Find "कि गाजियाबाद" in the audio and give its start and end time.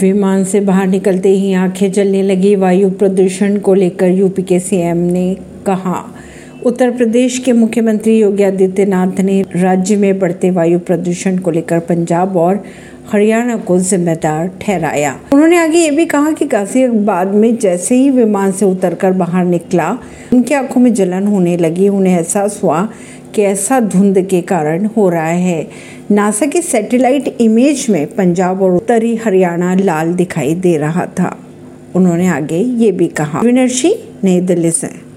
16.32-17.34